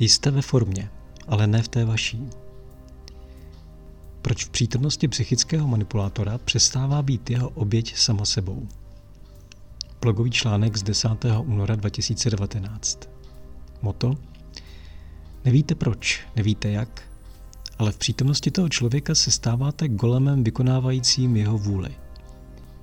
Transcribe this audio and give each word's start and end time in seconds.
Jste 0.00 0.30
ve 0.30 0.42
formě, 0.42 0.90
ale 1.28 1.46
ne 1.46 1.62
v 1.62 1.68
té 1.68 1.84
vaší. 1.84 2.26
Proč 4.22 4.44
v 4.44 4.50
přítomnosti 4.50 5.08
psychického 5.08 5.68
manipulátora 5.68 6.38
přestává 6.38 7.02
být 7.02 7.30
jeho 7.30 7.48
oběť 7.48 7.96
sama 7.96 8.24
sebou? 8.24 8.68
Blogový 10.00 10.30
článek 10.30 10.76
z 10.76 10.82
10. 10.82 11.08
února 11.40 11.76
2019. 11.76 13.08
Moto? 13.82 14.14
Nevíte 15.44 15.74
proč, 15.74 16.26
nevíte 16.36 16.70
jak, 16.70 17.02
ale 17.78 17.92
v 17.92 17.98
přítomnosti 17.98 18.50
toho 18.50 18.68
člověka 18.68 19.14
se 19.14 19.30
stáváte 19.30 19.88
golemem 19.88 20.44
vykonávajícím 20.44 21.36
jeho 21.36 21.58
vůli. 21.58 21.94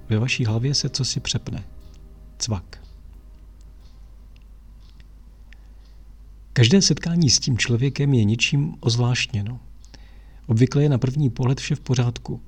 Ve 0.09 0.19
vaší 0.19 0.45
hlavě 0.45 0.75
se 0.75 0.89
co 0.89 1.05
si 1.05 1.19
přepne. 1.19 1.63
Cvak. 2.37 2.86
Každé 6.57 6.81
setkání 6.81 7.29
s 7.29 7.39
tím 7.39 7.57
člověkem 7.57 8.13
je 8.13 8.23
něčím 8.23 8.75
ozvláštněno. 8.79 9.59
Obvykle 10.47 10.83
je 10.83 10.89
na 10.89 10.97
první 10.97 11.29
pohled 11.29 11.59
vše 11.59 11.75
v 11.75 11.79
pořádku. 11.79 12.41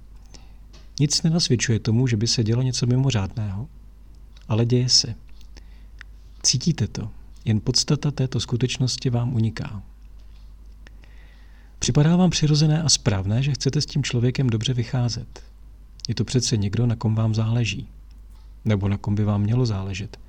Nic 1.00 1.24
nenasvědčuje 1.24 1.80
tomu, 1.80 2.08
že 2.08 2.18
by 2.18 2.28
se 2.28 2.44
dělo 2.44 2.62
něco 2.62 2.86
mimořádného. 2.86 3.68
Ale 4.48 4.66
děje 4.66 4.90
se. 4.90 5.16
Cítíte 6.44 6.88
to, 6.88 7.10
jen 7.46 7.60
podstata 7.60 8.12
této 8.12 8.40
skutečnosti 8.40 9.10
vám 9.10 9.34
uniká. 9.34 9.84
Připadá 11.80 12.16
vám 12.16 12.30
přirozené 12.30 12.84
a 12.84 12.90
správné, 12.90 13.44
že 13.44 13.52
chcete 13.52 13.82
s 13.82 13.86
tím 13.86 14.04
člověkem 14.04 14.50
dobře 14.50 14.74
vycházet. 14.74 15.44
Je 16.08 16.16
to 16.16 16.26
přece 16.26 16.58
někdo, 16.58 16.86
na 16.86 16.96
kom 16.96 17.16
vám 17.16 17.36
záleží. 17.36 17.88
Nebo 18.66 18.88
na 18.88 18.98
kom 18.98 19.16
by 19.16 19.24
vám 19.24 19.42
mělo 19.42 19.66
záležet. 19.66 20.20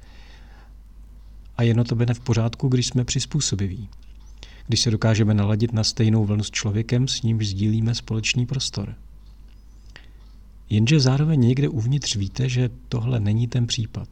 A 1.60 1.62
je 1.62 1.74
notabene 1.74 2.14
v 2.14 2.20
pořádku, 2.20 2.68
když 2.68 2.86
jsme 2.86 3.04
přizpůsobiví. 3.04 3.88
Když 4.66 4.80
se 4.80 4.90
dokážeme 4.90 5.34
naladit 5.34 5.72
na 5.72 5.84
stejnou 5.84 6.24
vlnu 6.24 6.42
s 6.44 6.50
člověkem, 6.50 7.08
s 7.08 7.22
nímž 7.22 7.46
sdílíme 7.46 7.94
společný 7.94 8.46
prostor. 8.46 8.94
Jenže 10.70 11.00
zároveň 11.00 11.40
někde 11.40 11.68
uvnitř 11.68 12.16
víte, 12.16 12.48
že 12.48 12.70
tohle 12.88 13.20
není 13.20 13.48
ten 13.48 13.66
případ. 13.66 14.08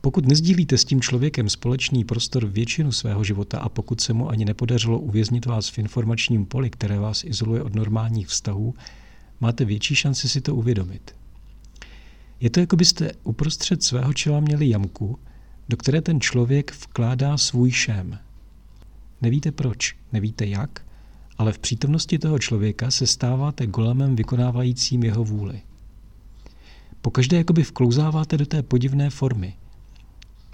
Pokud 0.00 0.26
nezdílíte 0.26 0.78
s 0.78 0.84
tím 0.84 1.00
člověkem 1.00 1.48
společný 1.48 2.04
prostor 2.04 2.46
většinu 2.46 2.92
svého 2.92 3.24
života 3.24 3.58
a 3.58 3.68
pokud 3.68 4.00
se 4.00 4.12
mu 4.12 4.30
ani 4.30 4.44
nepodařilo 4.44 4.98
uvěznit 4.98 5.46
vás 5.46 5.68
v 5.68 5.78
informačním 5.78 6.46
poli, 6.46 6.70
které 6.70 6.98
vás 6.98 7.24
izoluje 7.24 7.62
od 7.62 7.74
normálních 7.74 8.28
vztahů, 8.28 8.74
máte 9.40 9.64
větší 9.64 9.94
šanci 9.94 10.28
si 10.28 10.40
to 10.40 10.54
uvědomit. 10.54 11.14
Je 12.40 12.50
to, 12.50 12.60
jako 12.60 12.76
byste 12.76 13.12
uprostřed 13.24 13.82
svého 13.82 14.12
čela 14.12 14.40
měli 14.40 14.68
jamku, 14.68 15.18
do 15.70 15.76
které 15.76 16.00
ten 16.00 16.20
člověk 16.20 16.74
vkládá 16.74 17.38
svůj 17.38 17.70
šém. 17.70 18.18
Nevíte 19.22 19.52
proč, 19.52 19.96
nevíte 20.12 20.46
jak, 20.46 20.86
ale 21.38 21.52
v 21.52 21.58
přítomnosti 21.58 22.18
toho 22.18 22.38
člověka 22.38 22.90
se 22.90 23.06
stáváte 23.06 23.66
golemem 23.66 24.16
vykonávajícím 24.16 25.02
jeho 25.02 25.24
vůli. 25.24 25.60
Pokaždé 27.00 27.36
jakoby 27.36 27.62
vklouzáváte 27.62 28.36
do 28.36 28.46
té 28.46 28.62
podivné 28.62 29.10
formy. 29.10 29.54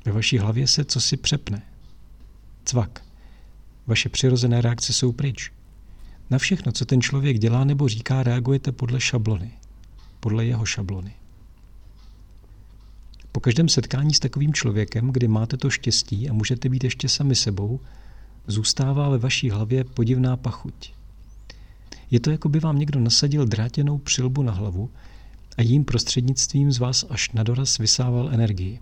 Ve 0.04 0.12
vaší 0.12 0.38
hlavě 0.38 0.66
se 0.66 0.84
co 0.84 1.00
si 1.00 1.16
přepne. 1.16 1.62
Cvak. 2.64 3.04
Vaše 3.86 4.08
přirozené 4.08 4.60
reakce 4.60 4.92
jsou 4.92 5.12
pryč. 5.12 5.52
Na 6.30 6.38
všechno, 6.38 6.72
co 6.72 6.84
ten 6.84 7.00
člověk 7.00 7.38
dělá 7.38 7.64
nebo 7.64 7.88
říká, 7.88 8.22
reagujete 8.22 8.72
podle 8.72 9.00
šablony. 9.00 9.52
Podle 10.20 10.44
jeho 10.44 10.64
šablony. 10.64 11.14
Po 13.36 13.40
každém 13.40 13.68
setkání 13.68 14.14
s 14.14 14.18
takovým 14.18 14.54
člověkem, 14.54 15.12
kdy 15.12 15.28
máte 15.28 15.56
to 15.56 15.70
štěstí 15.70 16.30
a 16.30 16.32
můžete 16.32 16.68
být 16.68 16.84
ještě 16.84 17.08
sami 17.08 17.34
sebou, 17.34 17.80
zůstává 18.46 19.08
ve 19.08 19.18
vaší 19.18 19.50
hlavě 19.50 19.84
podivná 19.84 20.36
pachuť. 20.36 20.92
Je 22.10 22.20
to, 22.20 22.30
jako 22.30 22.48
by 22.48 22.60
vám 22.60 22.78
někdo 22.78 23.00
nasadil 23.00 23.46
drátěnou 23.46 23.98
přilbu 23.98 24.42
na 24.42 24.52
hlavu 24.52 24.90
a 25.56 25.62
jím 25.62 25.84
prostřednictvím 25.84 26.72
z 26.72 26.78
vás 26.78 27.04
až 27.08 27.32
na 27.32 27.42
doraz 27.42 27.78
vysával 27.78 28.34
energii. 28.34 28.80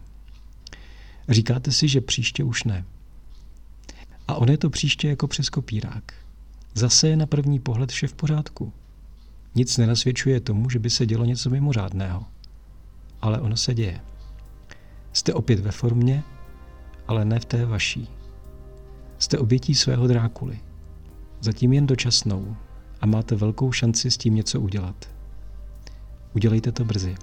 Říkáte 1.28 1.72
si, 1.72 1.88
že 1.88 2.00
příště 2.00 2.44
už 2.44 2.64
ne. 2.64 2.84
A 4.28 4.34
on 4.34 4.50
je 4.50 4.58
to 4.58 4.70
příště 4.70 5.08
jako 5.08 5.28
přes 5.28 5.50
kopírák. 5.50 6.12
Zase 6.74 7.08
je 7.08 7.16
na 7.16 7.26
první 7.26 7.60
pohled 7.60 7.92
vše 7.92 8.06
v 8.06 8.14
pořádku. 8.14 8.72
Nic 9.54 9.76
nenasvědčuje 9.76 10.40
tomu, 10.40 10.70
že 10.70 10.78
by 10.78 10.90
se 10.90 11.06
dělo 11.06 11.24
něco 11.24 11.50
mimořádného. 11.50 12.24
Ale 13.22 13.40
ono 13.40 13.56
se 13.56 13.74
děje. 13.74 14.00
Jste 15.14 15.34
opět 15.34 15.60
ve 15.60 15.70
formě, 15.70 16.22
ale 17.08 17.24
ne 17.24 17.40
v 17.40 17.44
té 17.44 17.66
vaší. 17.66 18.08
Jste 19.18 19.38
obětí 19.38 19.74
svého 19.74 20.06
drákuly. 20.06 20.60
Zatím 21.40 21.72
jen 21.72 21.86
dočasnou 21.86 22.56
a 23.00 23.06
máte 23.06 23.34
velkou 23.34 23.72
šanci 23.72 24.10
s 24.10 24.16
tím 24.16 24.34
něco 24.34 24.60
udělat. 24.60 25.08
Udělejte 26.34 26.72
to 26.72 26.84
brzy. 26.84 27.14